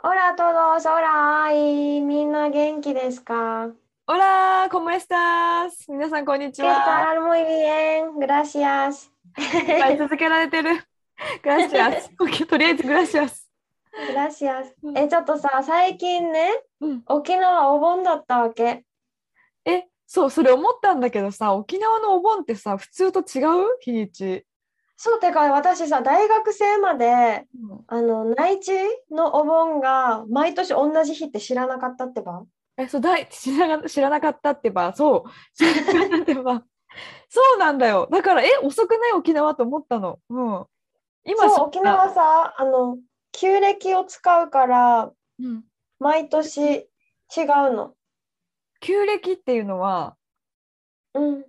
[0.00, 3.70] Hola a todos, hola ay, みんな元気ですか
[4.06, 5.70] Hola, ¿cómo estás?
[5.88, 6.84] 皆さん、こんにち ¿Qué は。
[6.84, 7.20] tal?
[7.22, 9.10] Muy bien, gracias
[9.92, 10.70] い続けられてる。
[11.42, 12.10] グラシアス。
[12.46, 13.50] とりあえずグラシアス。
[14.14, 16.48] gracias うんえ、ちょっとさ、最近ね、
[16.80, 18.84] うん、沖縄お盆だったわけ
[19.64, 23.76] え、そう、それ思ったんだけどさ、沖縄のお盆ってさ、普通と違う？
[23.80, 24.46] 日にち。
[25.00, 27.46] そう、てか私さ、大学生まで
[27.86, 28.72] あの内地
[29.12, 32.42] のお盆が毎年同じ日って知らなかったってば？
[32.76, 36.64] え、そう、だい知らな知らなかったってば、そう、知らなかったってば？
[37.30, 38.08] そうなんだよ。
[38.10, 39.12] だから、え、遅くない？
[39.12, 40.18] 沖縄と思ったの。
[40.30, 40.66] うん。
[41.24, 42.96] 今そう沖縄さあの
[43.32, 45.62] 旧暦を使うからうん、
[46.00, 46.86] 毎年違
[47.70, 47.94] うの。
[48.80, 50.16] 旧暦っていうのは、
[51.14, 51.44] うん、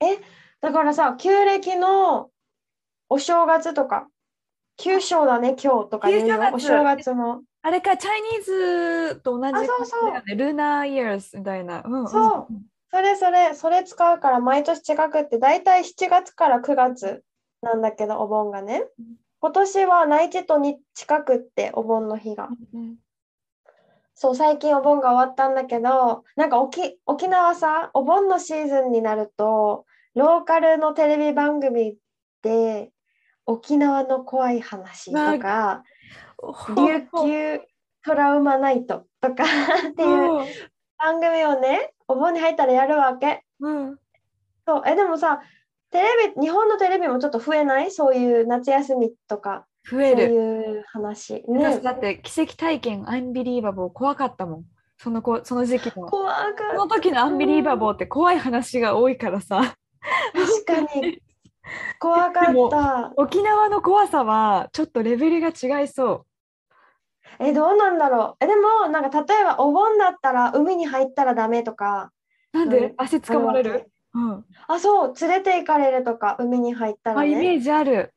[0.00, 0.18] え
[0.60, 2.30] だからさ旧暦の
[3.08, 4.08] お正月とか
[4.78, 7.42] 旧正だね今日とか言うお正月の。
[7.62, 8.44] あれか、チャイニー
[9.10, 10.36] ズと同じあそうそう。
[10.36, 11.82] ルナーイヤーズみたいな。
[11.84, 12.46] うんうんそう。
[12.90, 17.22] それそれそれ使うから毎年違くって大体7月から9月
[17.60, 18.84] なんだけどお盆がね。
[18.98, 19.04] うん。
[19.40, 22.48] 今年は内地とに近くってお盆の日が。
[22.72, 22.96] うん。
[24.14, 31.96] そう最近お盆が終わったんだけどなんか沖沖縄さお盆のシーズンになるとローカルのテレビ番組
[32.42, 32.90] で
[33.48, 35.82] 沖縄の怖い話とか
[36.76, 37.60] 琉球
[38.04, 39.44] トラウマナイトとか
[39.90, 40.44] っていう
[40.98, 43.44] 番組をねお盆に入ったらやるわけ。
[43.60, 43.98] うん。
[44.66, 45.40] そうえでもさ
[45.90, 47.90] テレビ日本のテレビもちょっと増えない？
[47.90, 50.22] そういう夏休みとかそう増える。
[50.24, 54.64] いう話ね私だって奇跡体験アンビリーバボー怖かったもん。
[54.98, 56.06] その子その時期の。
[56.06, 59.62] 怖かその時のアンビリーバボーって怖い話が多いからさ。
[60.34, 61.22] 確かに
[62.00, 63.12] 怖かった。
[63.16, 66.26] 沖縄の怖さはちょっとレベルが違いそ
[67.40, 68.44] えどうなんだろう。
[68.44, 72.12] えでもなんか例えばお盆だったら海に入ったらダメとか。
[72.54, 72.58] う。
[72.58, 73.90] なんで、うん足つかまれる？
[74.14, 74.44] うん。
[74.66, 75.14] あそう。
[75.20, 78.14] 連れて行かれるとか海に入ったらあ、イメねージある。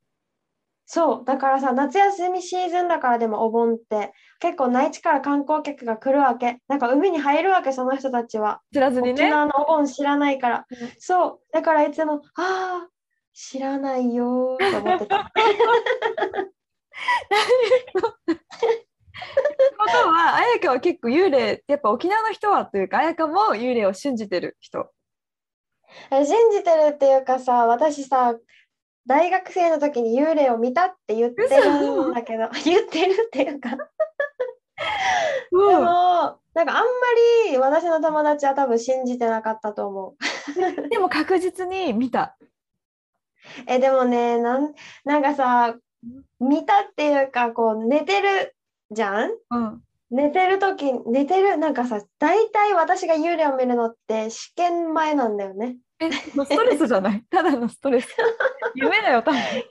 [0.85, 1.25] そう。
[1.25, 6.59] だからさ夏休みシーズンだからでもお盆って結構内地から観光客が来るわけ。
[6.67, 8.61] なんか海に入るわけその人たちは。
[8.73, 9.13] 知らずにね。
[9.13, 10.89] 沖縄のお盆知らないから、うん。
[10.99, 11.39] そう。
[11.53, 12.87] だからいつもああ
[13.33, 15.31] 知らないよーと思ってた
[19.77, 24.91] ことは、彩香は結構幽霊、やっぱ沖縄の人はというか、彩香も幽霊を信じてる人。
[26.11, 28.35] え信じてるっていうかさ私さ
[29.05, 33.87] 大学生の時に幽霊を見たって言ってるんだけど 言ってるっていうかでも
[35.51, 35.85] うん。
[36.53, 36.83] なんかあんま
[37.49, 42.37] り私の友達は多分信じてなかったと思うでも確実に見た。
[43.67, 44.73] えでもねなん
[45.05, 45.75] なんかさ
[46.39, 48.55] 見たっていうかこう寝てる
[48.91, 49.31] じゃん？
[49.51, 49.81] うん。
[50.09, 57.23] 寝てる時寝てるなんかさ大体私が幽霊を見るのって試験前なんだよねえ、ストレスじゃない？
[57.31, 58.13] ただのストレス。
[58.75, 59.39] 夢だよ、多分。
[59.39, 59.63] 試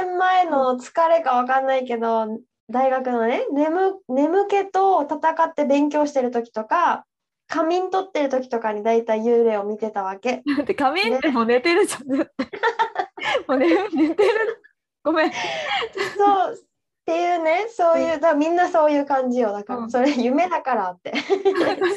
[0.00, 2.26] 験前の疲れかわかんないけど
[2.70, 7.04] 大学のね眠眠気と戦って勉強してる時とか
[7.52, 12.08] 仮眠取ってる時とかに大体幽霊を見てたわけだって仮眠ってもう寝てるじゃん。
[12.08, 12.48] 絶対
[13.46, 14.62] もう寝寝てる。
[15.04, 15.32] ごめん。
[15.32, 21.26] そうっていうねそういうだみんなそういう感じよだかうんらそれ夢だからって確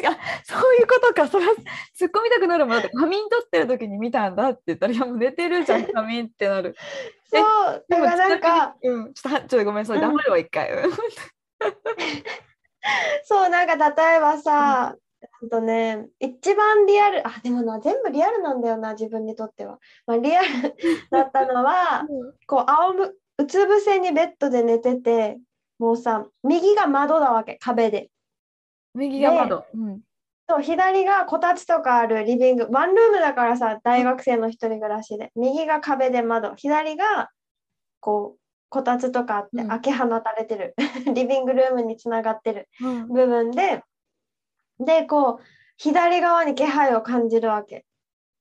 [0.01, 1.27] かそういうことか。
[1.29, 1.53] それは
[1.97, 6.75] 突っ込みたくなるもんだって仮眠取ってる時に見たんだって言ったら、いやもう寝てるじゃん、 仮眠ってなる。
[7.31, 10.69] えそうだからなんかうん、ちょっとはちょっとごめん、それ黙るわ、一回。
[10.73, 10.91] うん
[13.23, 14.95] そうなんか例えばさ、
[15.39, 20.47] ほんとね一番リアルあでもな全部リアルなんだよな自分にとっては、まあ、リアル
[21.11, 22.07] だったのは
[22.47, 25.37] こう仰むうつ伏せにベッドで寝てて
[25.79, 28.09] もうさ右が窓だわけ壁で。
[28.93, 29.65] 右が窓。
[29.73, 30.01] うん。
[30.47, 32.67] そう左がこたつとかあるリビング。
[32.71, 35.31] ワンルームだからさ大学生の一人暮らしで。
[35.35, 36.55] 右が壁で窓。
[36.55, 37.29] 左が
[37.99, 38.39] こう
[38.69, 39.67] こたつとかあってうん。
[39.67, 40.75] 開け放たれてる、
[41.13, 43.07] リビングルームにつながってるうん。
[43.07, 43.83] 部分で
[44.79, 45.43] でこう
[45.77, 47.85] 左側に気配を感じるわけ。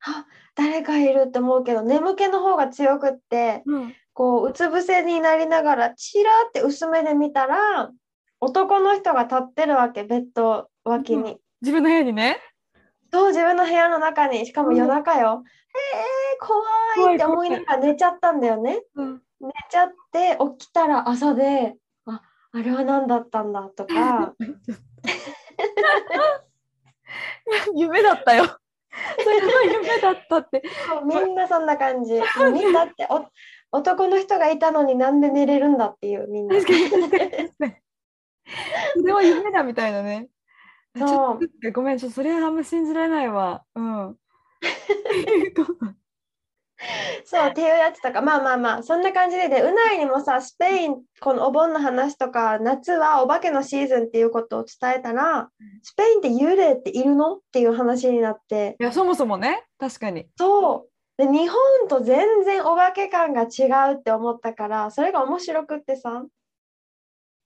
[0.07, 3.95] あ誰かいるって思うけど眠気の方が強くってうん。
[4.15, 7.91] こううつ伏せになりながらチラって薄めで見たら
[8.41, 12.39] 男の人が立ってるわけベッド脇に、自分の部屋にね。
[13.13, 14.45] そう自分の部屋の中に。
[14.45, 18.83] しかも夜中よ、えー、怖いって思いながら寝ちゃったんだよね。
[18.95, 21.75] うん、寝ちゃって起きたら朝で
[22.07, 22.23] あ
[22.53, 24.35] あれは何だったんだとか
[27.75, 28.59] 夢だったよ。
[29.23, 30.63] それは夢だったって。
[31.05, 32.15] みんなそんな感じ
[32.53, 33.27] みんなってお
[33.77, 36.55] 男の人がいたのになんで寝れるんだっていうみんな。
[36.61, 36.67] そ
[39.03, 40.29] れは夢だみたいなね。
[40.97, 43.65] ちょっとごめん、ちょそれはあんま信じられないわ。
[43.75, 44.17] うん。
[47.25, 48.21] そうっていうやつとか。
[48.21, 49.49] まあまあまあそんな感じで。
[49.49, 55.51] でうないにもさスペインこのお盆の話とか夏はお化けのシーズンっていうことを伝えたら
[55.83, 58.77] スペインって幽霊っているのっていう話になって。
[58.79, 60.29] いや、そもそもね、確かに。
[60.39, 60.91] そう。
[61.17, 61.59] で日本
[61.89, 66.25] と全然お化け感が違うって思ったからそれが面白くってさ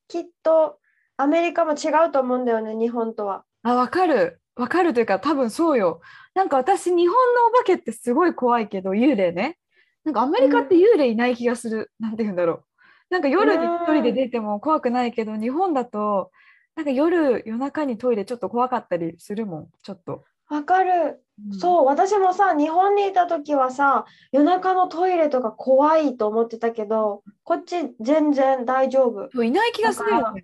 [0.08, 0.78] きっと
[1.18, 3.44] アメリカも違うと思うんだよね日本とは。
[3.62, 4.40] あ、わかる。
[4.58, 6.00] わかるというか、多分そうよ。
[6.34, 9.56] なんか私、日本のお化けってすごい怖いけど、幽霊ね。
[10.04, 11.92] なんかアメリカって幽霊いない気がする。
[12.00, 12.64] なんて言うんだろう。
[13.10, 16.32] なんか夜に一人で出ても怖くないけど、日本だと、
[16.74, 20.24] なんか夜、夜中にトイレちょっと怖かったりするもん、ちょっと。
[20.48, 29.44] わかるうんそう私もさ日本にいた時はさ夜中のトイレとか怖いと思ってたけどこっち全然大丈夫。
[29.44, 30.42] いない気がするよね。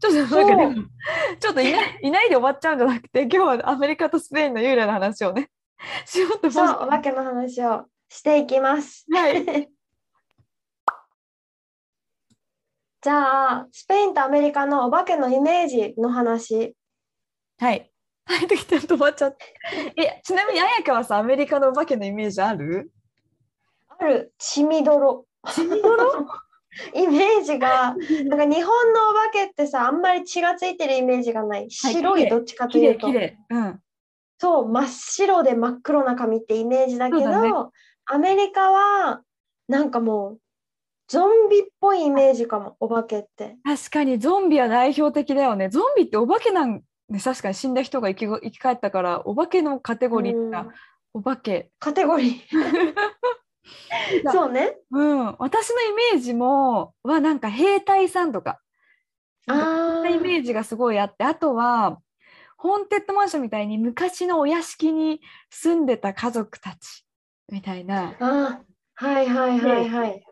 [0.00, 0.74] ちょっとなんかでも、
[1.40, 5.50] ちょっといないいないで終わっちゃうんじゃなくて、今日はアメリカとスペインの幽霊の話をね、
[6.06, 9.06] しようと思そうお化けの話をしていきます。
[9.10, 9.44] はい。
[13.02, 16.74] じゃあスペインとアメリカのお化けのイメージの話。
[17.58, 17.90] はい。
[18.28, 19.38] はい、できて止まっちゃった。
[20.02, 22.90] え、ちなみに、あやかはさ、アメリカのお化けのイメージある？
[23.88, 25.26] ある血みどろ。
[25.46, 26.26] 血みどろ？
[26.94, 27.94] イメージが
[28.28, 33.08] なんか日本のお化けってさあんまり血がついてるイメージがない白いどっちかというと。
[33.08, 33.80] うん。
[34.38, 37.50] そう真っ白で真っ黒な髪ってイメージだけどね
[38.04, 39.22] アメリカは
[39.66, 40.40] なんかもう
[41.08, 45.68] ゾンビっぽいイメージかもお化けって確かにゾンビは代表的だよね。
[45.70, 50.66] ゾンビってお化けなんね、確かに死んだ人が生きご生き返ったから、お化けのカテゴリーうんが
[51.14, 51.70] お化け。
[51.78, 52.36] カテゴリー
[54.30, 55.36] そうねうん。
[55.38, 58.60] 私のイメージも、はなんか兵隊さんとか、
[59.46, 61.98] あそんなイメージがすごいあって、あとは、
[62.56, 65.20] ホーンテッドマンションみたいに昔のお屋敷に
[65.50, 67.06] 住んでた家族たち
[67.52, 68.16] みたいな。
[68.18, 68.62] あ
[68.94, 70.22] はいはいはいはい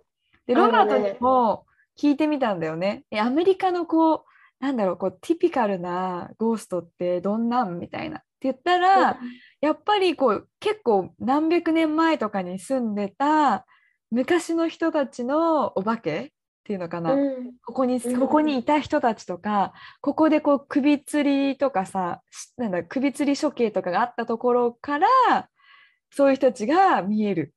[0.47, 1.67] で、ロバートにも
[1.99, 3.05] 聞いてみたんだよね。
[3.11, 4.25] え、アメリカのこう、
[4.61, 7.79] なんだろう、こう、ティピカルなゴーストってどんなん？
[7.79, 8.23] みたいな。
[8.45, 9.19] って言ったら、
[9.63, 13.65] やっぱりこう、結構何百年前とかに住んでた
[14.11, 16.29] 昔の人たちのお化けっ
[16.65, 17.15] ていうのかな。
[17.15, 17.53] うん。
[17.65, 18.21] ここに、うん。
[18.21, 25.09] ここにいた人たちとか、ここでこう首吊りとかさ、しなんだ、首吊り処刑とかがあったところから、
[26.11, 27.55] そういう人たちが見える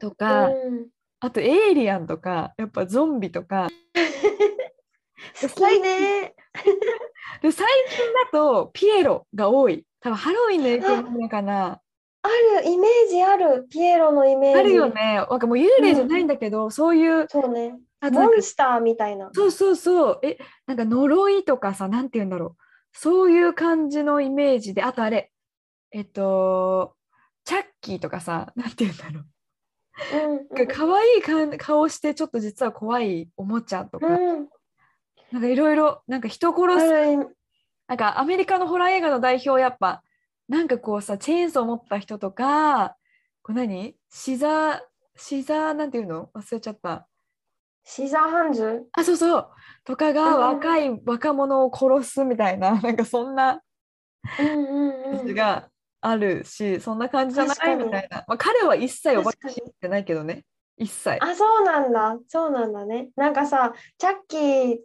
[0.00, 0.88] とか、うん。
[1.20, 3.68] あとエイリアンとか、やっぱゾンビとか。
[5.40, 6.34] 好きね
[7.42, 9.84] で、最近だとピエロが多い。
[10.00, 11.80] 多分ハロウィンの影響なのかな。
[12.22, 12.28] あ
[12.62, 15.26] るイメージあるピエロのイメージあるよね。
[15.28, 20.20] なんかもう幽霊じゃないんだけど、そういう、そうねモンスターみたいなそうそうそう。
[20.22, 22.62] え、なんか呪いとかさ、なんて言うんだろう。
[22.92, 25.32] そういう感じのイメージで、あとあれ、
[25.90, 26.94] えっと、
[27.44, 29.24] チャッキーとかさ、なんて言うんだろう。
[30.12, 34.48] うんなんか可愛いかん顔して、ちょっと実は怖いおもちゃとか、うん
[35.34, 37.16] なんかいろいろ、なんか人殺す、
[37.88, 40.04] なんかアメリカのホラー映画の代表、やっぱ、
[40.48, 42.94] なんかこうさ、チェーンソー持った人とか、
[43.42, 43.96] これ何？
[44.10, 44.80] シザー、
[45.16, 46.30] シザーなんていうの？
[46.34, 47.08] 忘れちゃった。
[47.82, 48.84] シザーハンズ？
[48.92, 49.48] あ、そうそう。
[49.84, 53.60] とかがうん若い若者を殺すみたいな、 なんかそんな
[55.34, 55.68] が
[56.00, 57.76] あるし、そんな感じじゃない？
[57.76, 58.24] みたいな。
[58.28, 60.44] まあ、彼は一切お化け信じてないけどね。
[60.76, 61.18] 一切。
[61.20, 62.18] あ、そうなんだ。
[62.28, 63.08] そうなんだね。
[63.16, 64.78] なんかさ、チャッキー、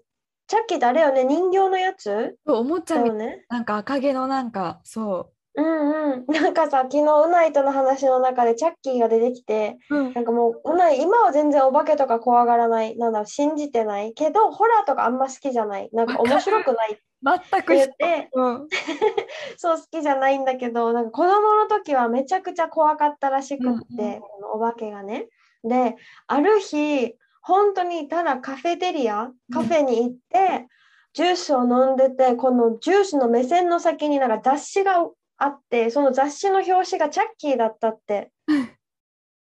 [0.49, 2.35] チャッキーってあれよね、人形のやつ？
[2.45, 3.45] そうおもちゃね。
[3.49, 6.25] なんか赤毛のなんか、そうんうん。
[6.33, 9.95] なんかさ、昨日、うないとの話の中でチャッキーが出てきて、う。
[9.95, 15.89] うんなんかもう、うない、今は全然お化けとか怖がらない、なんだろう、信じてないけど、ホラーとかあんま好きじゃない。
[15.93, 18.67] なんか面白くないって全く言って、うん。
[19.57, 25.27] そう好きじゃないんだけど、なんか子供の時はめちゃくちゃ怖かったらしくって、うんうんこのお化けがね。
[25.63, 25.95] で、
[26.27, 27.15] ある日、
[27.49, 30.67] 本当にただカフェテリア、カフェに行って、
[31.13, 38.31] ジュースを飲んでて、このジュースの目線の先になんか雑誌があって、その雑誌の表紙がチャッキーだったって。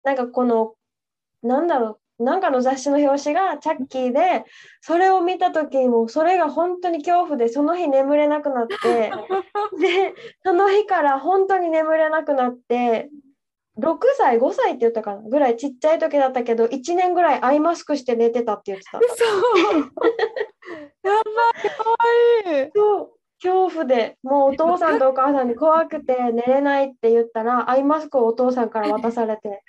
[0.05, 0.75] なんかこの、
[1.43, 4.45] なんだろう、なんかの雑誌の表紙がチャッキーで
[4.81, 8.77] それを見た時にもうそれが本当に恐怖でその日眠れなくなって
[9.79, 13.11] でその日から本当に眠れなくなって
[13.79, 18.99] 6歳5歳って言ったかなぐらいちっちゃい時だったけど1年ぐらいアイマスクして寝てたって言ってた。
[18.99, 19.25] 嘘。
[21.05, 21.97] やばいかわ
[22.63, 22.71] いい。
[22.75, 23.11] そう
[23.43, 29.63] 恐怖でもうお父さんとお母さんに怖くて寝れないって言ったらアイマスクをお父さんから渡されて。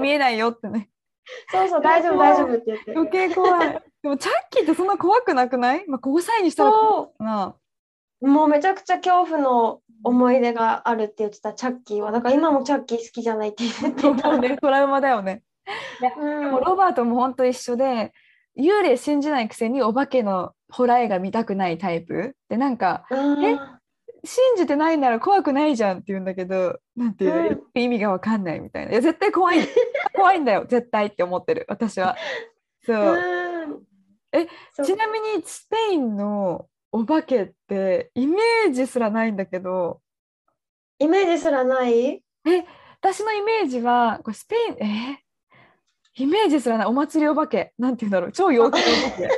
[0.00, 0.88] 見えないよってね。
[1.50, 2.92] そうそう大丈夫大丈夫って言って。
[2.94, 3.82] 余計怖い。
[4.02, 7.46] でもチャッキーってそんな怖くなくない、まあ、5歳にしたらそな。
[7.48, 7.65] う
[8.20, 15.42] もうめちゃくちゃ恐怖の思い出があるって言ってたチャッキーはだから今もチャッキー好きじゃないって言ってた、トラウマだよね。
[16.18, 18.12] うんでもロバートも本当一緒で
[18.56, 22.36] 幽霊信じないくせにお化けのホラー映画見たくないタイプ？
[22.48, 23.58] でなんかうん。
[24.24, 28.92] 信じてないなら怖くないじゃんって言うんだけどなんていうの、うん意味がわかんないみたいな。
[28.92, 29.58] いや絶対怖い。
[30.14, 30.66] 怖いんだよ。
[30.68, 31.64] 絶対って思ってる。
[31.68, 32.16] 私は。
[32.84, 33.82] そう、うん。
[34.32, 34.48] え？
[34.72, 34.86] そう。
[34.86, 36.66] ちなみにスペインの
[36.98, 40.00] お化けってイメージすらないんだけど。
[40.98, 42.22] イメージすらない？
[43.02, 45.20] 私のイメージはこれスペインえ？
[46.18, 46.86] ーイメージすらない。
[46.86, 47.74] お祭りお化け。
[47.78, 48.32] なんて言うんだろう。
[48.32, 49.28] 超陽気なお化け。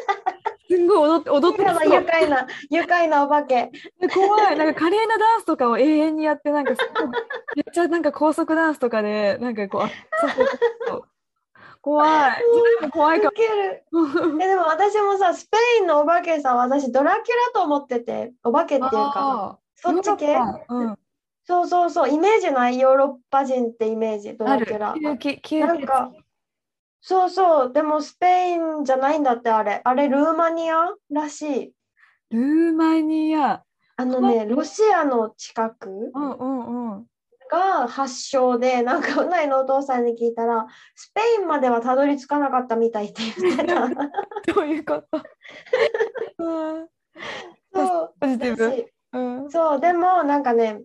[0.71, 3.73] すんごい踊って踊って今のそう愉快な愉快なお化け。
[4.01, 4.57] で怖い。
[4.57, 6.75] なんか華麗なダンスとかを永遠にやってなんか
[7.57, 11.03] めっちゃなんか高速ダンスとかでなんかこう
[11.81, 12.91] 怖い。
[12.91, 13.21] 怖い。
[13.21, 13.33] かも
[14.43, 20.37] えでも私もさスペインのお化けさ私ドラキュラと思っててお化けっていうかそっち系？
[20.69, 20.99] うん。
[21.45, 24.95] そうそうそうイメージないヨーロッパ人ってイメージドラキュラ。
[24.97, 26.13] なんか
[27.01, 29.81] そうそうでもスペインじゃないんだってあれ。
[29.83, 31.73] あれルーマニアらしい。
[32.31, 33.63] ルーマニア。
[33.97, 35.89] あのねロシアの近く？
[36.15, 36.78] うんうんうん
[37.51, 43.89] が発祥でなんかうないのお父さんに聞いたらスペインまではたどり着かなかったみたいって言ってた。
[44.55, 45.19] どういうこと？
[46.39, 46.79] う。
[46.83, 46.89] ん。
[47.75, 49.51] そうポジティブ。
[49.51, 49.81] そう。
[49.81, 50.83] でもなんかね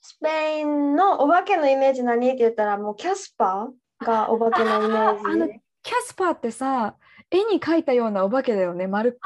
[0.00, 2.28] スペインのお化けのイメージ何？
[2.28, 6.94] って言ったらもうキャスパーがお化けのイメあーあのージキャスパーってさ
[7.30, 9.18] 絵に描いたようなお化けだよね丸く。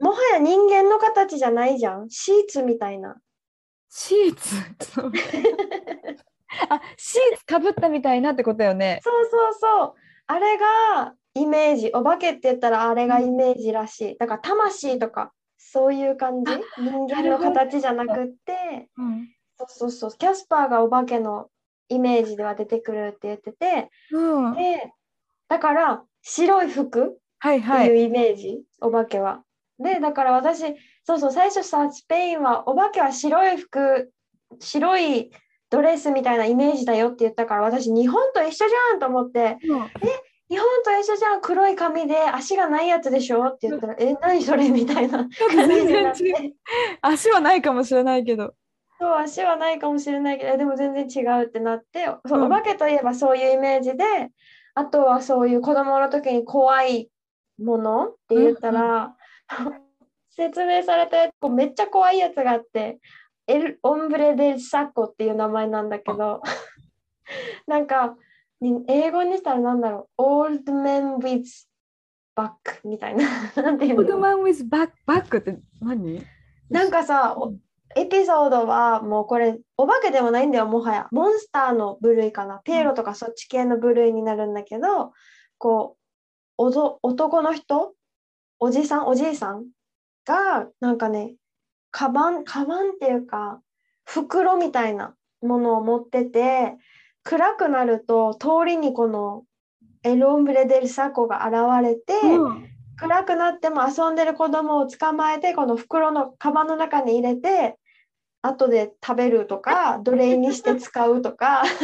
[0.00, 2.10] もはや人間の形じゃないじゃん。
[2.10, 3.16] シーツみたいな
[3.96, 4.56] シーツ。
[6.68, 9.00] あシーツかぶったみたいなってことよね。
[9.04, 9.94] そうそうそう。
[10.26, 14.16] あれがイメージお化けって言ったらあれがイメージらしい。
[14.18, 16.52] だから魂とかそういう感じ？
[16.52, 18.88] あ人間の形じゃなくって。
[18.96, 19.28] うん。
[19.56, 20.10] そうそうそう。
[20.18, 21.46] キャスパーがお化けの
[21.88, 23.90] イメージでは出てくるって言ってて。
[24.10, 24.54] うん。
[24.56, 24.92] で
[25.48, 27.20] だから白い服？
[27.38, 27.86] はいはい。
[27.86, 29.44] っていうイメージ、お化けは。
[29.78, 30.64] でだから私
[31.04, 34.10] そうそう最初さスペインはお化けは白い服
[34.60, 35.30] 白い
[35.70, 39.90] ドレスみたいなイメージだよって言ったから私日本と一緒じゃんと思ってうん。
[40.50, 45.18] 日本と一緒じゃん黒い髪で足がないやつでしょって言ったらえ何それみたいな。
[45.18, 46.54] 感じに全なって然違 う。
[47.00, 48.54] 足はないかもしれないけど。
[49.00, 52.44] そう足はないかもしれないけどでも全然違うってなってそう、うん。
[52.46, 54.04] お化けといえばそういうイメージで
[54.74, 57.10] あとはそういう子供の時に怖い
[57.60, 59.16] ものって言ったら、
[60.36, 62.98] 説明されたやつめっちゃ怖いやつがあって
[63.46, 66.42] エル・オンブレ・デル・サコっていう名前なんだけど
[67.66, 68.16] なんか
[68.60, 71.44] に英語にしたらなんだろう Old Man with
[72.36, 72.50] Back
[72.84, 73.26] みたいな
[73.62, 74.18] なんていうオールの？
[74.18, 76.24] マンウィズバックバックって何？
[76.70, 77.52] なんかさ、お
[77.94, 81.08] エピソードはもうこれお化けでもないんだよもはや。
[81.12, 82.58] モンスターの部類かな。
[82.64, 85.12] ピエロとかそっち系の部類になるんだけど
[85.58, 85.96] こ
[86.58, 86.62] う
[87.02, 87.94] 男の人？
[88.58, 89.06] おじさん？
[89.06, 89.66] おじいさん？
[90.24, 91.34] がなんかね
[91.90, 93.60] カバンカバンっていうか
[94.04, 96.76] 袋みたいなものを持ってて
[97.22, 99.44] 暗くなると通りにこの
[100.02, 107.76] エルオンブレ・デル・サコが現れて、うん暗くなっても遊んでる子供を捕まえてこの袋のカバンの中に入れて
[108.42, 111.64] 後で食べるとか奴隷にして使うとか。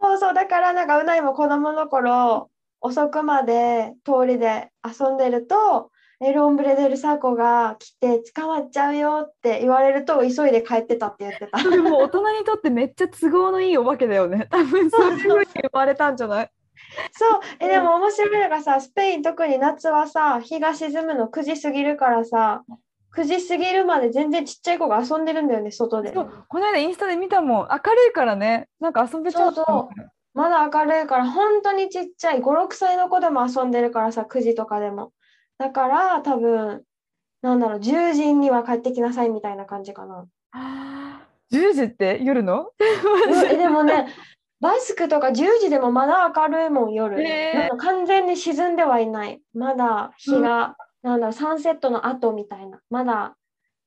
[0.00, 2.50] そうそうだからなんかうないも子供の頃
[2.80, 5.90] 遅くまで通りで遊んでると
[6.24, 11.58] エルオンブレデルサーコが来て捕まっちゃうよって言われると急いで帰ってたって言ってた。
[11.58, 14.46] それも大人にとってめっちゃ都合のいいお化けだよね。
[14.52, 16.50] 多分そういうふうに生まれたんじゃない？
[17.12, 17.40] そう。
[17.60, 22.62] えでも面白いのがさスペイン特に夏はさ日が沈むの9時過ぎるからさ
[23.16, 26.10] 9時過ぎるまで全然ちっちゃい子が遊んでるんだよね外で。
[26.12, 26.24] こ
[26.58, 27.68] の間インスタで見たもん。
[27.70, 28.68] 明るいからね。
[28.80, 29.88] なんか遊べちゃうそうそ
[30.34, 35.12] まだ明るいから本当にちっちゃい56歳の子でも遊んでるからさ9時とかでも
[35.58, 36.82] だから多分
[37.42, 40.26] なんだろう10時には帰ってきなさいみたいな感じかな。
[40.52, 42.20] あー10時って？
[42.22, 42.70] 夜の？
[43.50, 44.08] えでもね
[44.60, 49.42] バスクとか10時でもまだ明るいもん夜、へー完全に沈んではいない。
[49.52, 52.80] まだ日が、なんだろうサンセットの後みたいな。
[52.88, 53.36] まだ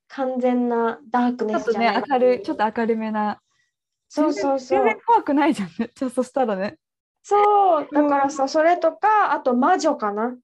[0.10, 3.42] 完全なダークちょっとネスじゃないね、明るい、ちょっと明るめな。
[4.08, 4.80] そうそうそう。
[4.80, 5.70] 全然怖くないじゃん。
[5.80, 5.90] ね。
[5.96, 6.78] じゃあそしたらね。
[7.24, 7.88] そう。
[7.92, 10.36] だからさそれとかあと魔女かな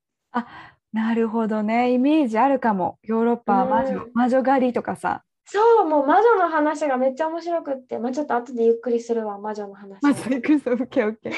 [0.94, 1.92] なるほどね。
[1.92, 3.00] イメージあるかも。
[3.04, 5.24] ヨーロッパは魔女、うん魔女狩りとかさ。
[5.46, 11.34] そうもう魔女の話がめっちゃ面白くってまあちょっと後でゆっくりするわ魔女の話まず行くぞ、オッケーオッケー。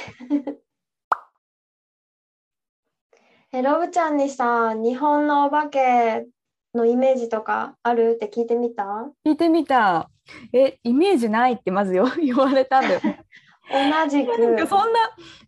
[3.57, 6.27] えロブちゃんにさ日本のお化け
[6.75, 9.09] のイメージとかあるって聞いてみた？
[9.25, 10.09] 聞いてみた。
[10.53, 13.00] え、イメージないってまずよ 言われたんだよ。
[13.72, 15.00] 同じなんくかそんな、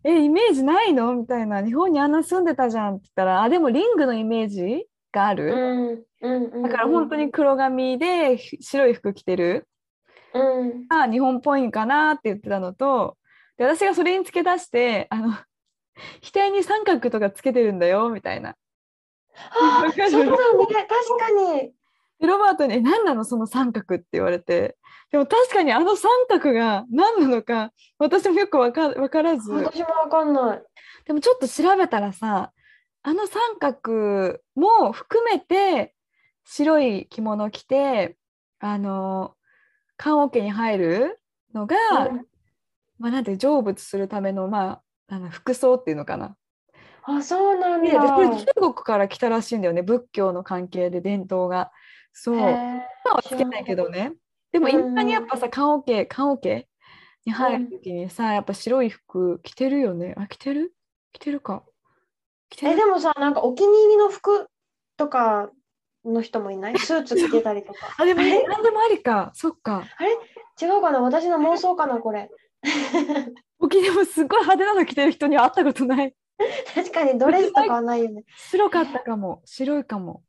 [0.04, 1.14] え、イメージないの？
[1.14, 1.64] みたいな。
[1.64, 5.54] 日本にあんな住んでたじゃんって言ったら、あ、でもリングのイメージがあうる。
[5.54, 9.68] んうんうんだから本当に黒髪でひ白い服着てる？
[10.34, 13.16] うんあ日本っぽいんかなって言ってたのと
[13.56, 15.30] で私がそれにつけ出してあの
[16.22, 18.56] 額に三角とかつけてるんだよみたいな。
[19.34, 21.72] あそうだね確かに
[22.20, 23.24] でロバートに「え何なの？
[23.24, 24.76] その三角」って言われて。
[25.10, 29.50] でも確かにあの三角が何なのか私もよくわかわからず。
[29.50, 30.62] 私もわかんない。
[31.06, 32.52] でもちょっと調べたらさ
[33.02, 35.94] あの三角も含めて
[36.44, 38.18] 白い着物着て
[38.58, 39.34] あの
[39.96, 41.20] 棺桶に入る
[41.54, 41.76] のが、
[42.10, 42.26] うん。
[42.98, 46.36] まあ、なんて成仏するための、まあ、あの服装っていうのかな。
[47.04, 51.70] あそうなんで、だでこれ中国から来たらしいんだよね、仏教の関係で伝統が。
[52.12, 52.36] そう。
[52.36, 52.44] 今
[53.14, 54.12] はつけないけどね。
[54.52, 56.68] でも、うんうん一般にやっぱさ、棺桶、棺桶
[57.24, 60.14] に入るときにさ、やっぱ白い服着てるよね。
[60.16, 60.74] あ、着てる？
[61.12, 61.64] 着てるか。
[62.48, 62.72] 着てる？
[62.72, 64.48] えでもさなんかお気に入りの服
[64.96, 65.50] とか
[66.04, 66.78] の人もいない？
[66.80, 68.42] スーツ着てたりとかあ、でも、あれ？
[68.46, 69.30] 何でもありか。
[69.34, 69.84] そっか。
[70.60, 71.00] 違うかな？
[71.00, 72.30] 私の妄想かなこれ
[73.60, 76.14] 沖でもすごい派手なの着てる人には会ったことない。
[76.74, 79.42] 確かにドレスとかはないよね白かったかも。
[79.44, 80.22] 白いかも。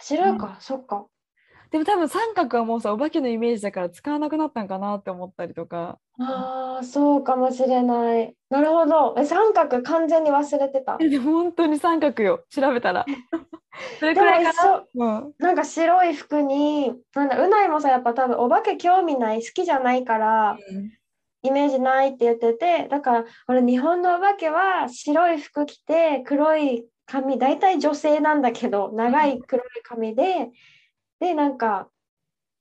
[0.00, 1.06] 白いか、そっか
[1.70, 5.98] でも多分三角はもうさ、お化けのイメージだから使わなくなったんかなって思ったりとか。
[6.18, 12.44] ああそうかもしれないなるほどえ三角完全に忘れてたえ本当に三角よ。
[12.50, 13.04] 調べたら。
[14.00, 14.84] それくらいかな。
[14.94, 15.32] うん。
[15.38, 20.58] なんか白い服になんだうないもさやっぱ多分お化け興味ない好きじゃないから
[21.42, 30.50] イメージないって言っててだから俺日本のお化けは白い服着て黒い髪大体女性なんだけど長い黒い髪で
[31.20, 31.88] でなんか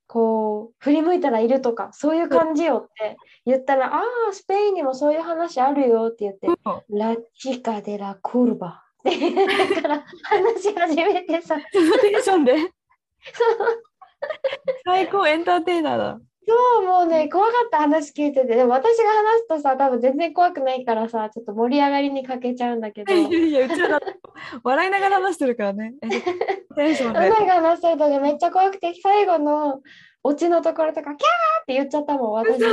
[0.07, 6.47] こう振り向いたらいるとかそういう感じよって言ったら「ああスペインにもそういう話あるよ」って言って
[6.89, 11.57] 「ラチカ・デ・ラ・クルバ」ってだから話し始めてさ。
[12.01, 12.55] テンションで。
[14.85, 16.19] 最高エンターテイナーだ。
[16.47, 23.11] そうもうね怖かった話聞いててでも私が話すとさ多分全然怖くないからさちょっと盛り上がりに欠けちゃうんだけど。
[23.13, 23.99] いやいや、うちら
[24.63, 25.93] 笑いながら話してるからね。
[26.01, 26.09] え
[26.75, 27.13] テンションい
[27.47, 29.81] が話してるとねめっちゃ怖くて最後の
[30.23, 32.69] オチのところとかキャーって言っちゃったもん私めっ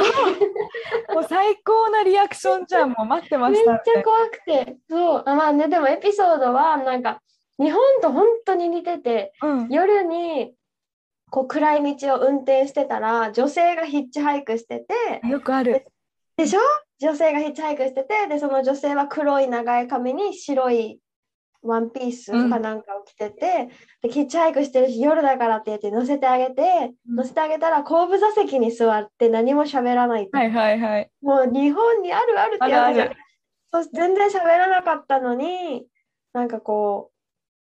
[1.15, 2.91] もう最高なリアクションじゃん。
[2.91, 4.03] もう待ってましたってちゃ。
[4.03, 7.21] 怖くてそうあまあねでもエピソードはなんか
[7.59, 9.69] 日本と本当に似ててうん。
[9.69, 10.55] 夜に
[11.33, 15.87] こう暗い道を運転してたら女性がヒッチハイクしててよくある。
[16.37, 16.61] でしょ？
[17.01, 21.01] 女性がヒッチハイクしててでその女性は黒い長い髪に白い
[21.63, 23.71] ワンピースかなんかを着てて、
[24.03, 27.17] でヒッチハイクしてるし夜だからって言って乗せてあげて、うん。
[27.17, 31.11] 乗せてあげたら後部座席に座って何も喋らないはいはいはい。
[31.23, 33.11] もう日本にあるあるってやつじゃ
[33.95, 35.87] 全然喋らなかったのに
[36.35, 37.12] なんかこう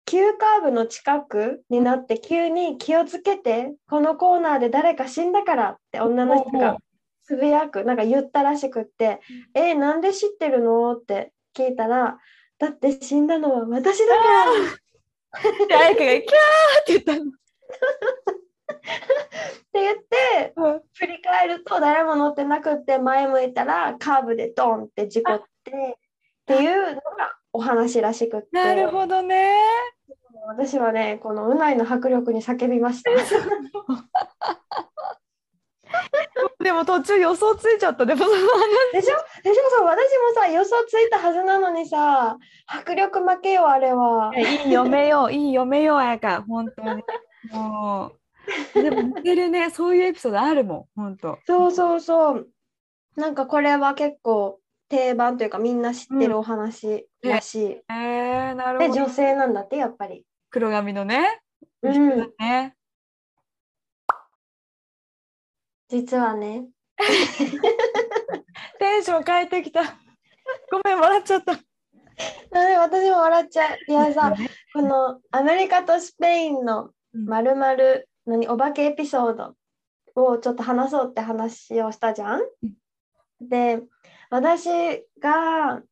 [0.09, 6.79] 急カーブの近くになって急に気をつけてこのコーナーで誰か死んだからって女の人が
[7.25, 9.21] つぶやくなんか言ったらしくって
[9.53, 12.18] 「えなんで知ってるの?」って聞いたら
[12.59, 14.47] 「だって死んだのは私だから」
[15.68, 16.23] で、あやかがキャーっ
[16.87, 17.31] て言ったの。
[17.31, 17.35] っ
[19.71, 25.75] て言ってうん振り返ると誰も乗ってなくって前向いたらカーブでドンって事故ってっ
[26.47, 29.53] ていうのがお話らしくってなるほどね。
[30.46, 33.11] 私はねこのうないの迫力に叫びました。
[36.62, 38.05] でも途中予想ついちゃった。
[38.05, 38.42] でもその話。
[38.92, 39.16] でしょ？
[39.42, 39.62] でしょ？
[39.79, 39.98] そう私
[40.37, 44.33] もさ予想ついたはずなのにさ迫力負けよあれは。
[44.37, 46.44] いい読めよう、いい読めよう、あやか。
[46.48, 47.03] 本当に。
[47.53, 48.12] も
[48.77, 48.83] う。
[48.83, 49.70] でも似てるね。
[49.70, 51.01] そういうエピソードあるもん。
[51.01, 51.38] 本当。
[51.46, 52.48] そうそうそう。
[53.16, 57.66] なんかこれは結構定番というかみんな知ってるお話らしい。
[57.90, 59.01] えー、なるでほど。
[59.03, 60.24] 女性なんだってやっぱり。
[60.50, 61.40] 黒髪のね。
[61.82, 62.74] うん、ね。
[65.88, 66.66] 実はね
[66.98, 67.04] テ
[68.78, 69.82] テンション変えてきた。
[70.70, 71.52] ごめん、笑っちゃった。
[72.52, 73.78] 私も笑っちゃう。
[73.87, 74.34] いやさ、
[74.74, 79.54] このアメリカとスペインのまるまる何お化けエピソード
[80.14, 82.40] をちょっと話そうって話をしたじゃん。
[83.40, 83.80] で、
[84.30, 84.68] 私
[85.20, 85.82] が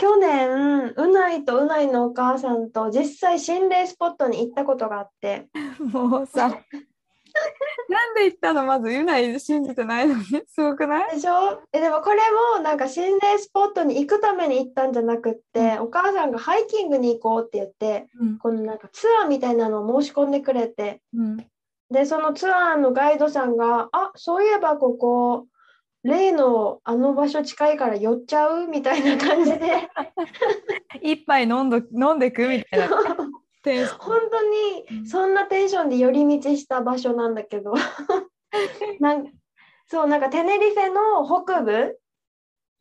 [0.00, 6.48] 去年、うないとうないのお母さんと実際心霊スポットに行ったことがあって、もうさ、
[7.90, 8.64] なんで言ったの？
[8.64, 11.14] まず、ユナイ信じてないのに、 すごくない？
[11.16, 11.60] でしょ？
[11.72, 12.16] えでもこれ
[12.56, 18.38] もなんか心霊スポットに行くために行ったんじゃなくって、お母さんがハイキングに行こうって言って、うん。
[18.38, 21.36] このなんかツアーみたいなのを申し込んでくれて、うん。
[21.90, 25.46] で、そのツアーのガイドさんが、あそういえばここ、
[26.02, 29.88] 例のあの場所近いから寄っちゃうみたいな感じで、
[31.02, 32.88] 一杯飲んど飲んでくみたいな。
[33.98, 34.42] 本当
[34.96, 37.74] にそんなテンションで寄り道した場所なんだけど、
[39.00, 39.30] なん
[39.86, 41.98] そう、なんかテネリフェの北部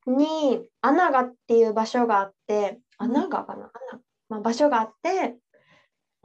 [0.05, 3.71] にアナガっていう場所があって、アナガかな、
[4.29, 5.37] まあ、場所があって、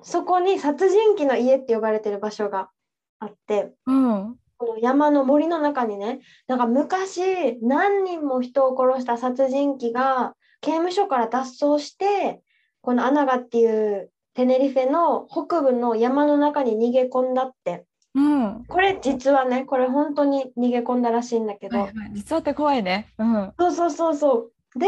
[0.03, 2.71] そこに殺人鬼の家って呼ばれてる場所が
[3.19, 4.37] あって、うん。
[4.65, 12.41] この山の森の中にね、なんか昔何人も人を殺した殺人鬼が刑務所から脱走して、
[12.81, 17.85] このアナガっていうテネリフェの北部の山の中に逃げ込んだって。
[18.15, 18.65] うん。
[18.67, 23.13] これ実はね、これ本当に逃げ込んだらしいんだけど、はいはい、実はって怖いね。
[23.19, 23.53] うん。
[23.59, 24.79] そうそうそうそう。
[24.79, 24.87] で、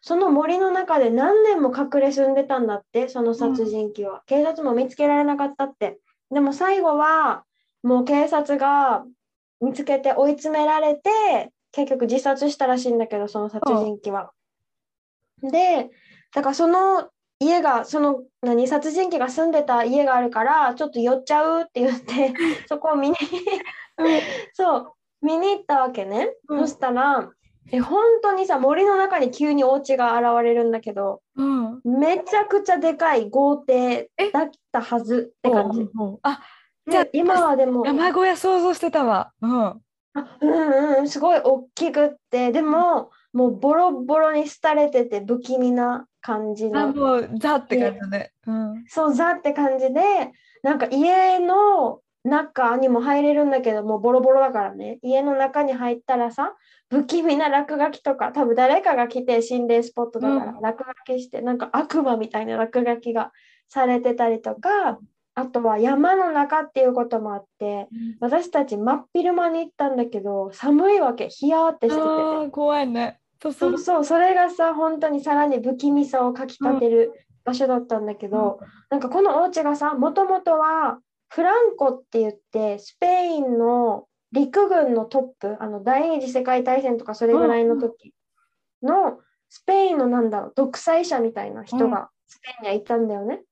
[0.00, 4.22] その森の中で何年も隠れ住んでたんだって、その殺人鬼は。
[4.26, 5.98] 警察も見つけられなかったって。
[6.30, 7.44] でも最後は、
[7.82, 9.04] もう警察が
[9.60, 14.32] 見つけて追い詰められて、結局自殺したらしいんだけど、その殺人鬼は。
[15.42, 15.90] で、
[16.34, 22.34] だからその家が、その何、殺人鬼が住んでた家があるから、ちょっと寄っちゃうって言って、
[22.68, 23.16] そこを見に、
[24.54, 24.92] そう、
[25.22, 26.34] 見に行ったわけね。
[26.48, 27.30] うんそしたら、
[27.70, 31.80] え、本当にさ、森の中に急にお家が現れるんだけど、うん。
[31.84, 35.88] めちゃくちゃでかい豪邸だったはずって感じ。
[36.22, 36.40] あ、
[36.90, 39.32] じゃあで今はでも、山小屋想像してたわ。
[39.40, 39.52] うん。
[40.14, 48.32] あうんうん、すごい大きくって、でも、もうボロボロに廃れてて不気味な感じあ、の、もう、ザって感じだね。
[48.46, 48.84] うん。
[48.88, 50.00] そう、ザって感じで、
[50.62, 56.54] なんか家の中にも入れるんだけど、もうボロボロだからね、家の中に入ったらさ、
[56.90, 63.32] 不気味な落書きとか、多分誰かが来て心霊スポットだからう落書きして、なんか悪魔みたいな落書きが
[63.68, 64.98] されてたりとか、
[65.34, 67.88] あとは山の中っていうこともあって、
[68.20, 72.50] 私たち真っ昼間に行ったんだけど、寒いわけ、ヒヤーってしてて。
[72.50, 73.18] 怖いね。
[73.42, 73.78] そうそそうう。
[73.78, 77.12] そう、それがさ、本当にさらに不気味さをかきたてる
[77.44, 88.12] 場所だったんだけど、なんかこのお家がさ、もともとはフランコって言って、スペインの陸軍のトップ、あの第二次世界大戦とかそれぐらいの時
[88.82, 89.18] の
[89.48, 93.42] スペインのなんだろう、独裁者みたいな人がスペインにはいたんだよね。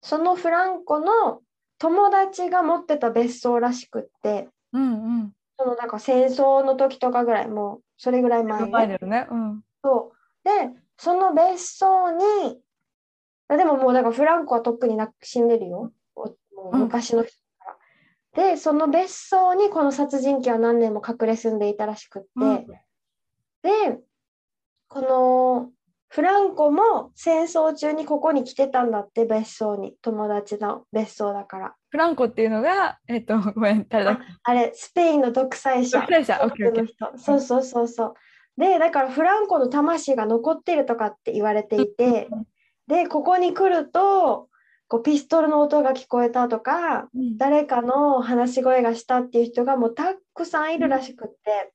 [0.00, 1.40] そのフランコの
[1.78, 5.32] 友達が持ってた別荘らしくって、うんうん。
[5.58, 9.26] そのなんか戦争の時とかぐらい、もうそれぐらい前ね前だよね。
[9.30, 9.62] うん。
[9.82, 10.48] そう。
[10.48, 12.60] で、その別荘に、
[13.48, 15.92] あでももうだからフランコはとっくにな死んでるよ。
[16.72, 17.78] 昔の人だか
[18.42, 18.50] ら。
[18.50, 22.66] で、その別荘にこの殺人鬼は何年も隠れ住んでいたらしくって、うん
[23.62, 23.98] で、
[24.88, 25.70] この
[26.08, 29.94] フランコも戦争中にここに来てたんだって、別荘に。
[30.00, 31.74] 友達の別荘だから。
[31.90, 36.00] フランコっていうのが、えっと、 ごめん、誰だあれ、スペインの独裁者。
[36.00, 38.14] 独裁者オッケそうそうそうそう。
[38.56, 42.28] で、だからフランコの魂が残ってるとかって言われていて、
[42.86, 44.48] で、ここに来ると、
[44.88, 51.72] こうピストルの音が聞こえたとか、うん誰かの話し声がしたっていう人がもうたくさんいるらしくって、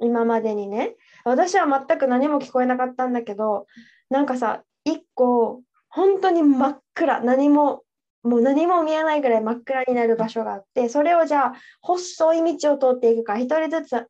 [0.00, 0.96] 今までにね。
[1.24, 3.66] 私は全く何も聞こえなかったんだけど、
[4.10, 7.82] なんかさ、一個、本当に真っ暗、何も、
[8.22, 14.06] もう何も見えないぐらい真っ暗になる場所があって、それをじゃあ、細い道を通っていくから、一人ずつ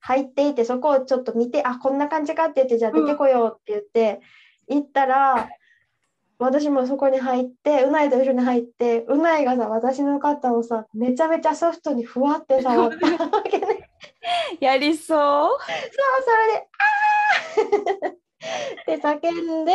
[0.00, 4.20] 入っていって、そこをちょっと見て、あ、こんな感じかって言って、じゃあ出てこようって言って、
[4.68, 5.48] 行ったら、
[6.38, 13.83] 私もそこに入って、うないと一緒に入って、うないがさ、私の肩をさ、めちゃめちゃソフトにふわって触ったわけね。
[14.60, 15.18] やりそう？
[15.18, 15.58] そう、
[16.24, 16.68] それで、
[18.02, 18.12] あー
[18.82, 18.96] って
[19.28, 19.72] 叫んで、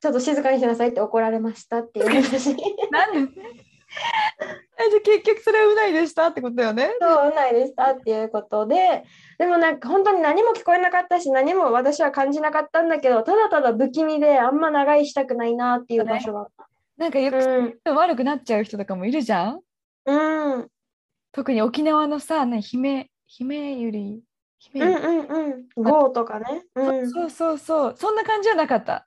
[0.00, 2.54] ちょっと静かにしなさいって怒られましたっていう 話。
[2.90, 3.40] なんで？
[4.78, 6.90] えじゃあ結局それはうないでしたってことよね？
[7.00, 9.04] そう、うないでしたっていうことで、
[9.38, 16.46] でもなんか本当に何も聞こえなかったし、何も私は感じなかったんだけど、ただただ不気味で、あんま長居したくないなっていう場所だっ
[16.98, 17.38] なんかよた。
[17.38, 19.60] く悪くなっちゃう人とかもいるじゃん？
[20.04, 20.68] うん。
[21.36, 21.42] うん。
[21.42, 24.22] 特に沖縄のさ、ね、姫、姫ゆり
[24.74, 25.20] うんうん
[25.76, 25.82] うん。
[25.82, 26.64] ゴーとかね。
[26.74, 27.10] うん。
[27.10, 29.06] そうそうそうそんな感じじゃなかった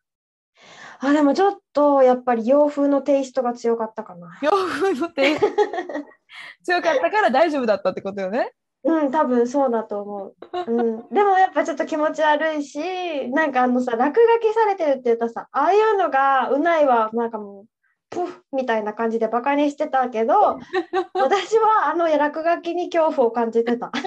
[0.99, 4.37] あ、でもちょっとやっぱり洋風のテイストが強かったかな。
[4.41, 5.47] 洋風のテイスト？
[6.63, 10.35] 強かったから大丈夫だったってことよねうん、多分そうだと思う。
[10.67, 17.65] うん、でもやっぱちょっと気持ち悪いし、なんかあのさ、落書きされてるって言ったらさ、ああいうのがうないはなんかもう、
[18.09, 20.59] プフみたいな感じでバカにしてたけど、
[21.13, 23.91] 私はあの落書きに恐怖を感じてた。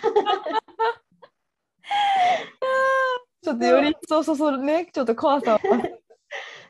[3.42, 5.58] ちょっとより一層そそるねちょっと怖さを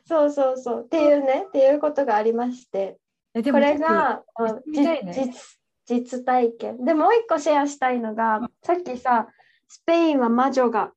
[0.04, 0.82] そうそうそう。
[0.84, 2.98] っていうね、っていうことがありまして、
[3.34, 4.22] これ僕が、
[4.66, 6.84] ねじ実実体験。
[6.84, 9.28] でもう一個シェアしたいのが、さっきさ、
[9.68, 10.92] スペインは魔女が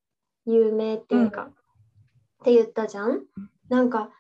[0.45, 3.23] 有名っていうか、って言ったじゃん。
[3.69, 4.11] なんか、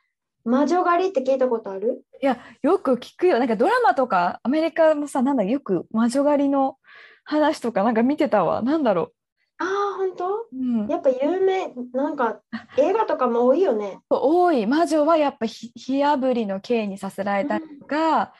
[0.45, 2.03] 魔女狩りって聞いたことある？
[2.21, 3.39] いやよく聞くよ。
[3.39, 6.77] なんかドラマとかアメリカもさなんだよく魔女狩りの
[7.23, 8.61] 話とかなんか見てたわ。
[8.61, 9.11] なんだろ
[9.57, 10.35] ああ、本当？
[10.35, 12.41] う、うん、やっぱ有名、なんか
[12.77, 13.99] 映画とかも多いよね。
[14.09, 14.67] 多い。
[14.67, 18.33] 魔女はやっぱひ火あぶりの刑にさせられたりとか、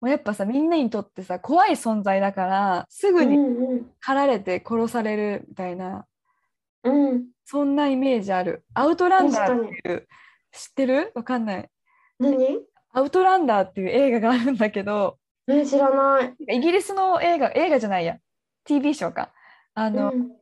[0.00, 3.90] もうやっぱさみんなにとってさ怖い存在だからすうぐにんうん。
[4.00, 6.06] 狩られて殺されるみたいな。
[6.84, 7.26] うん。
[7.44, 8.64] そんなイメージある。
[8.72, 10.06] アウトランダーっていう
[10.52, 11.12] 知ってる？
[11.14, 11.68] わかんない。
[12.18, 12.60] 何？
[12.92, 15.18] アウトランダーっていう映画があるんだけど。
[15.48, 16.34] え、知らない。
[16.56, 18.18] イギリスの映画映画じゃないや。
[18.64, 19.32] TV ショーか。
[19.74, 20.40] あの、うん。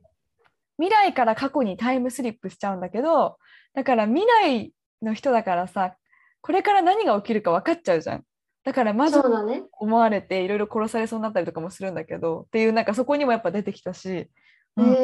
[0.77, 3.37] 未来から過去にタイムスリップしちゃうんだけど
[3.73, 5.97] だから未来の人だからさ
[6.39, 8.23] これから何が起きるか分かっちゃうじゃん。
[8.63, 9.63] だから魔女そうだね。
[9.73, 14.29] 思われていろいろ殺されそうになったりとかもするんだけどっていうなんかそこにもやっぱ出てきたし、
[14.77, 14.95] うんへ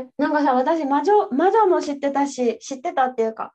[0.00, 3.52] えなんかさ私魔女魔女も知ってたし知ってたっていうか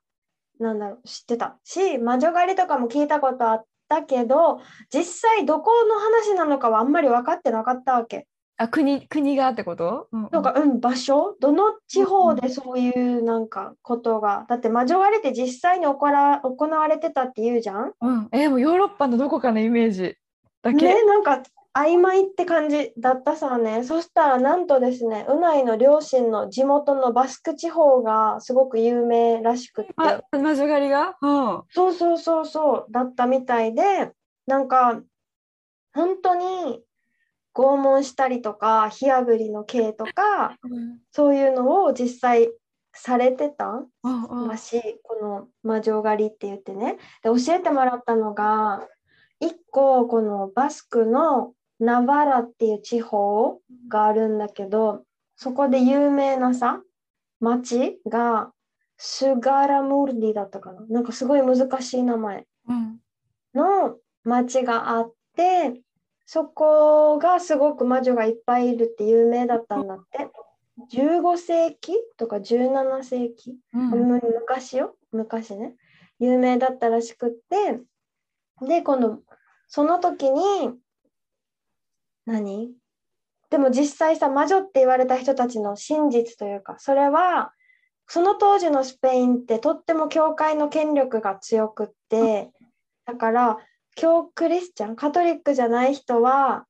[0.60, 1.58] なんだろう知ってた。
[1.64, 4.60] し魔女狩りとかも聞いたことあったけど
[4.92, 8.26] 実際どこの話なのかはあんまり分かってなかったわけ。
[8.56, 10.28] あ国国がってこと、うんうん。
[10.30, 11.34] なんかうん場所？
[11.40, 14.44] どの地方でそういうなんかことが？
[14.50, 17.92] だって魔女狩りって実際に行わ行われてたって言うじゃん。
[17.98, 20.14] うん、えーもうヨーロッパのどこかのイメージ
[20.62, 23.84] だけ、ねなんか曖昧って感じだったさね。
[23.84, 29.92] そしたらなんとですねうないの両親の地元のバスク地方がすごく有名らしくって。
[29.96, 34.12] あ魔女狩りが、うん、そうそうそうそうだったみたいで
[34.46, 35.00] なんか
[35.94, 36.82] 本当に
[37.54, 40.56] 拷問したりとか火あぶりの刑とか
[41.12, 42.50] そういうのを実際
[42.92, 44.48] されてたうんうん。
[44.48, 46.96] らしいこの魔女狩りって言ってね。
[47.22, 48.88] で教えてもらったのが
[49.38, 55.02] 一個このバスクのナバラっていう地方があるんだけど
[55.36, 56.82] そこで有名なさ
[57.40, 58.52] 町が
[58.98, 60.84] スガラムルディだったかな。
[60.90, 62.98] なんかすごい難しい名前うん。
[63.54, 65.80] の町があって
[66.26, 70.28] そこがすごく魔女がいっぱいいるって有名だったんだって。
[70.92, 73.90] 15世紀とか17世紀うん。
[73.90, 74.96] む昔よ。
[75.12, 75.76] 昔ね。
[76.18, 77.80] 有名だったらしくって。
[78.66, 79.20] でこの
[79.66, 80.42] その時に
[82.30, 82.72] 何？
[83.50, 87.52] でも実際さ魔女って言われた人たちの真実というかそれは
[88.06, 92.50] その当時のスペインってとっても教会の権力が強くって
[93.06, 93.58] だから
[93.96, 96.64] 教クリスチャンカトリックじゃない人は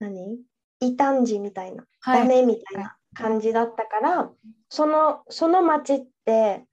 [0.00, 0.38] 何？
[0.80, 2.20] 異端児みたいなはい。
[2.20, 4.28] ダメみたいな感じだったから、
[4.68, 6.64] そのその町って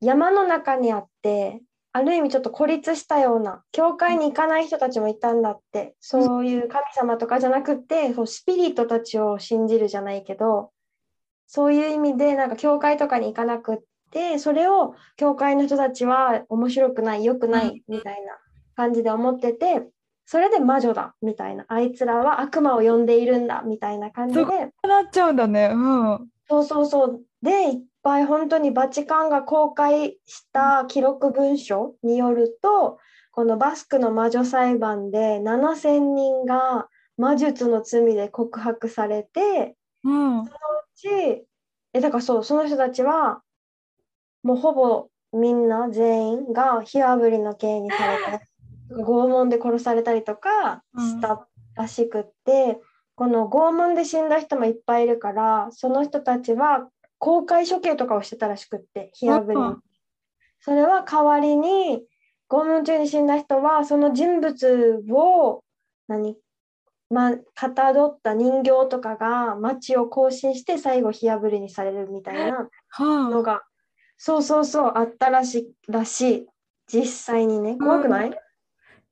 [0.00, 10.70] 山の中にあってある意味ちょっと孤立したような教会に行かない人たちもいたんだってそういう神様とかじゃなくってそうスピリットたちを信じるじゃないけど
[11.46, 13.78] そういう意味でなんか教会とかに行かなくっ
[14.10, 18.38] てそれを教会の人たちは面白くない良くないみたいな
[18.74, 19.86] 感じで思ってて
[20.24, 21.64] それで魔女だみたいな。
[21.68, 24.44] あいつらは悪魔を呼んでいるんだみたいな感じで。
[24.82, 25.70] そなっちゃうんだね。
[25.72, 26.28] うん。
[26.48, 27.20] そうそうそう。
[27.42, 32.98] で、ぱい本当にバチカンが公開した記録文書によると、
[33.30, 40.44] このバスクの魔女裁判で7000人が魔術の罪で告白されて、うん。
[40.94, 41.08] し
[41.94, 43.42] えだからそう、その人たちは、
[44.42, 48.46] もうほぼみんな全員が火あぶりの刑にされて、
[49.02, 52.80] 拷問で殺されたりとかしたらしくって、
[53.14, 56.88] この拷問で死んだ人もいっぱいいるから、その人たちは
[57.22, 59.60] 公開処刑とかをしてたらしくって、火あぶり。
[60.58, 62.04] それは代わりに、
[62.50, 65.62] 拷問中に死んだ人は、その人物を、
[66.08, 66.36] 何
[67.10, 73.62] まあ、かたどった人形とかが街を行進して最後火あぶりにされるみたいなのはが、
[74.16, 76.46] そうそうそう、あったらしい、らしい。
[76.88, 78.36] 実際にね、怖くない、あ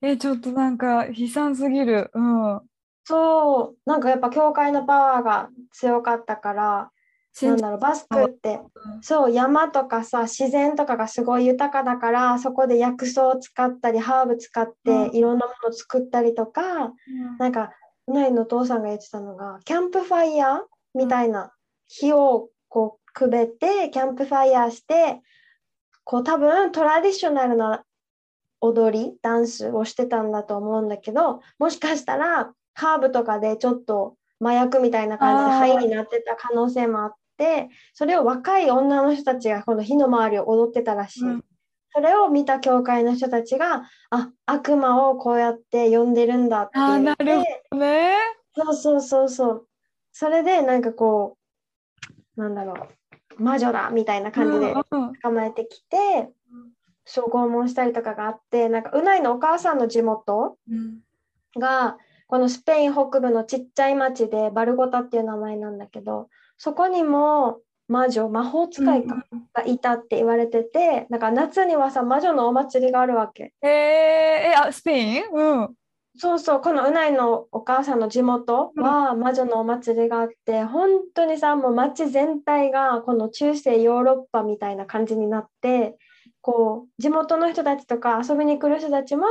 [0.03, 2.11] えちょっとなんか悲惨すぎる。
[2.13, 2.61] うん。
[3.05, 6.91] そう、なんかやっぱ教会のパワーが強かったから、
[7.47, 8.61] なんだろうバスクって
[9.01, 16.93] そう山とかさ自然とかがすごい豊かだからそこで薬草を使ったりハーブ使っていろんなものを作ったりとか、
[17.39, 17.71] なんか
[18.07, 20.59] うないのお父さんが言ってたのがキャンプファイヤー
[20.95, 21.53] みたいな
[21.89, 25.21] 火をこうくべてキャンプファイヤーして
[26.05, 27.85] こう多分トラディショナルな
[28.61, 41.25] 踊りダンスをしてたんだと思うんだけどもしかしたらハーブとかでちょっと麻薬みたいな感じで灰になってた可能性もあってそれを若い女の人たちがこの火の周りを踊ってたらしい。
[41.25, 41.45] うん。
[41.93, 47.65] それを見た教会の人たちがあ悪魔をこうやって呼んでるんだって言って。
[47.75, 48.17] ね、
[48.55, 49.69] そうそうそうそう。
[50.13, 51.39] それでなんかこ
[52.37, 53.43] うなんだろう。
[53.43, 56.73] 魔女だみたいな感じで捕まえてきて、うん、
[57.07, 60.59] そう拷問したりとかがあってなんかうないのお母さんの地元
[61.59, 66.29] が、このスペイン北部のちっちゃい町でバルゴタっていう名前なんだけど
[66.63, 73.55] そこにも魔女魔法使いか、がいたって言われててなんか夏にはさ魔女のお祭りがあるわけ。
[73.63, 75.23] えー、えあスペイン？
[75.33, 75.75] うん。
[76.19, 85.97] そうそうこのうないのお母さんの地元は魔女のお祭りがあって、うん、本当にさもう町全体がこの中世ヨーロッパみたいな感じになって
[86.43, 89.25] こう地元の人たちとか遊びに来る人たちも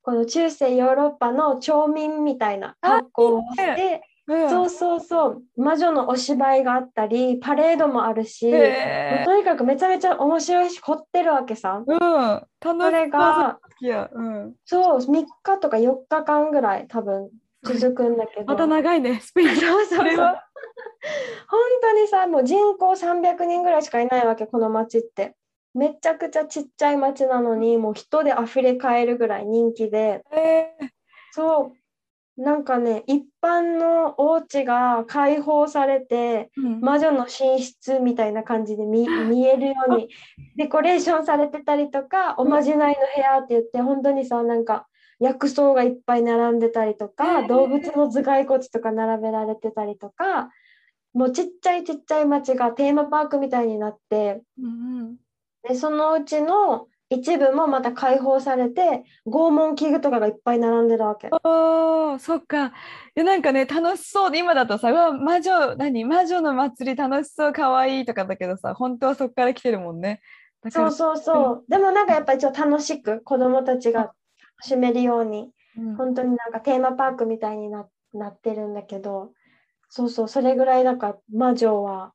[0.00, 5.42] この中世ヨーロッパの町民みたいな格好をして、うん、そうそうそう。
[5.56, 8.50] 魔女のお芝居があったりパレードもあるし、
[9.24, 11.82] とにかくめちゃめちゃ面白いし凝ってるわけさ。
[11.84, 17.30] うん、楽それが、うん、そう3日とか4日間ぐらい多分
[17.64, 18.46] 続くんだけど。
[18.52, 25.34] また長いねスペインそうそう 本当にさもう人口300人ぐらいしかいないわけこの町って。
[25.74, 30.88] めちゃくちゃちっちゃい町なのにもう人で溢れかえるぐらい人気で、えー、
[31.32, 31.81] そう
[32.36, 40.08] なんかね一般のお家が開放されて、うん、魔女の寝室みたいな感じで見見えるように
[40.56, 44.86] デコレーションされてたりとか、おまじないの部屋って言って本当にさなんか
[45.20, 50.50] 薬草がいっぱい並んでたりとか、えー、動物の頭蓋骨とか並べられてたりとか
[51.14, 55.16] もうちっちゃいちっちゃい町がテーマパークみたいになって、うんうん。
[55.68, 61.28] でそのうちの一部もまた開放されて拷問器具とかがいっぱい並んでるわけ。
[61.44, 62.66] おそっか。
[62.66, 62.70] い
[63.16, 64.30] やなんかね楽しそう。
[64.30, 66.04] で今だとさ「うわ魔女何？
[66.04, 70.20] 魔女の祭り楽しそうかわいい」とかだけどさ本当はそっから来てるもんね。
[70.70, 71.64] そうそうそう。
[71.68, 74.14] でもなんかやっぱりちょっと楽しく子どもたちが楽
[74.62, 79.32] しめるように、うん、本当になんかテーマパークみたいにななってるんだけど
[79.88, 82.12] そうそうそれぐらいなんか魔女は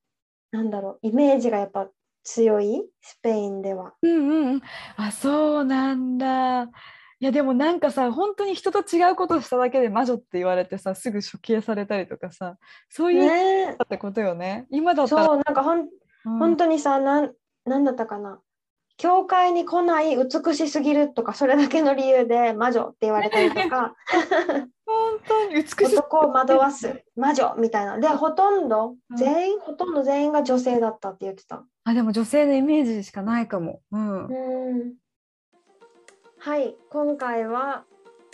[0.51, 1.89] なんだろうイメージがやっぱ
[2.27, 2.83] 強い？
[3.01, 3.93] スペインでは。
[4.01, 4.61] うんうん、
[4.97, 6.63] あそうなんだ。
[6.63, 6.67] い
[7.21, 12.57] やでもなんかさ本当に人と違うことをしただけで魔女って言われてさすぐ処刑されたりとかさ
[12.89, 14.67] そういうねってことよね。
[14.69, 17.33] 今だったらそうなんかほん、うん、本当にさなん
[17.65, 18.39] なんだったかな
[18.97, 23.95] 教会に来ない美しすぎるとかそれだけの理由で魔女って言われたりとか。
[24.87, 27.99] 本当に美しい男を惑わす魔女みたいな。
[27.99, 31.65] でほとんど全員、うん、ほとんど全員が女性だったって言ってた。
[31.83, 33.81] あでも女性のイメージしかないかも。
[33.91, 34.93] うん、うん、
[36.39, 37.83] はい今回は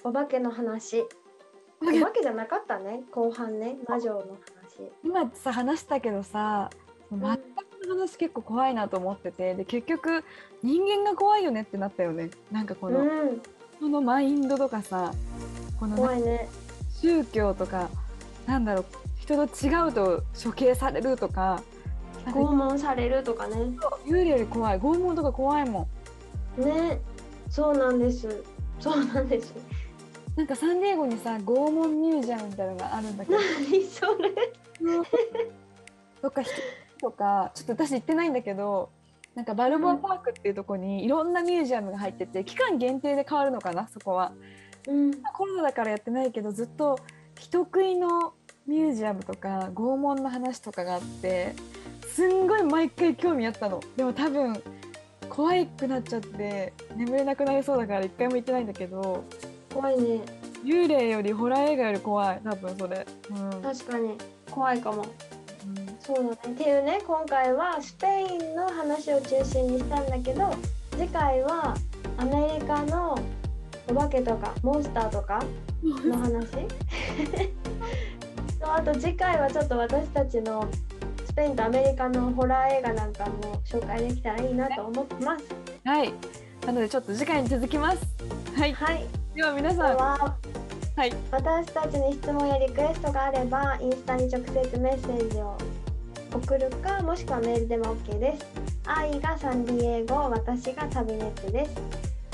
[0.04, 1.02] お化けの話。
[1.82, 2.22] お化け。
[2.22, 4.92] じゃなかったね後半ね魔女の話。
[5.04, 6.70] 今さ話したけどさ
[7.12, 7.53] 全く
[7.88, 10.24] の話結構怖いなと思っててで結局
[10.62, 12.30] 人間が怖いよねってなったよね。
[12.52, 13.42] なんかこの、うん、
[13.80, 15.14] そのマインドとかさ
[15.80, 16.48] この、ね、
[17.02, 17.90] 宗教とか
[18.46, 18.86] なんだろう
[19.20, 21.64] 人と違うと処刑されるとか
[22.26, 23.56] 拷問されるとかね。
[24.06, 24.80] 幽霊より怖い。
[24.80, 25.88] 拷問とか怖いも
[26.58, 26.62] ん。
[26.62, 27.02] ね。
[27.50, 28.44] そうなんです。
[28.80, 29.54] そうなんです。
[30.36, 33.38] なんかサンディエゴにさ拷問ミュージアムみたいなのがあるんだけど。
[33.38, 34.32] 何それ。
[36.22, 36.42] とか
[37.04, 38.90] とかちょっと私行ってないんだけど
[39.36, 44.32] なんかバルボアパークっていうとこにいろんなミュージアムが入ってて期間限定で変わるのかなそこは、
[44.88, 46.98] うん、コロナだからやってないけどずっと
[47.38, 48.34] 人食いの
[48.66, 51.54] ミュージアムとか拷問の話とかがあって
[52.08, 53.82] すんごい毎回興味あったの。
[53.98, 54.62] でも多分
[55.30, 59.24] 怖くなっちゃって眠れなくなりそうだから一回も行ってないんだけど
[59.74, 60.22] 怖いね。
[60.64, 62.42] 幽霊よりホラー映画より怖い。
[62.44, 64.18] 多分それ、うん、確かに。
[64.54, 65.04] 怖いかも
[66.06, 66.38] そうだね。
[66.48, 70.54] っていうね今回はスペインの話を中心にしたんだけど
[70.92, 71.76] 次回は
[72.18, 73.18] アメリカの
[73.88, 75.44] お化けとかモンスターとか
[75.84, 76.68] の話。
[78.66, 80.66] あと次回はちょっと私たちの
[81.26, 85.46] スペインとアメリカのホラー映画なんかも紹介できたらいいなと思ってます。
[85.84, 86.14] はい。
[86.66, 88.00] なのでちょっと次回に続きます。
[88.56, 89.98] はい、はい、では皆さん。
[89.98, 90.38] は
[90.96, 95.58] はい、私たちに質問やリクエストがあればインスタに直接メッセージを
[96.34, 98.46] 送るかもしくはメールでも OK です。
[98.86, 101.72] 愛がサンディエゴ、私が旅ネットです。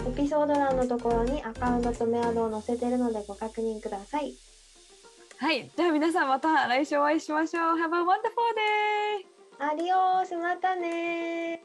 [0.08, 4.34] エピソード欄のところにアカウントとメアドを載せてるのでご確認ください。
[5.38, 7.78] はい、じゃあ皆さんまた来週お会いしましょう。
[7.78, 8.08] Have a wonderful
[8.56, 9.39] day!
[9.62, 11.62] アディオースまたね